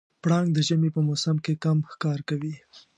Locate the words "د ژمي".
0.53-0.89